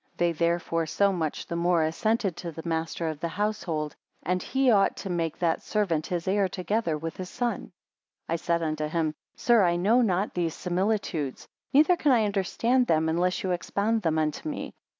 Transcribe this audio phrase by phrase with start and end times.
[0.17, 4.41] 23 They therefore so much the more assented to the master of the household; and
[4.41, 7.71] he ought to make that servant his heir together with his son.
[8.25, 12.87] 24 I said unto him, sir, I know not these similitudes, neither can I understand
[12.87, 14.73] them, unless you expound them unto me.